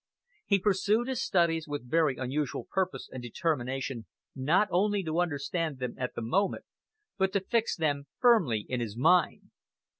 [0.47, 5.93] He pursued his studies with very unusual purpose and determination not only to understand them
[5.95, 6.65] at the moment,
[7.19, 9.51] but to fix them firmly in his mind.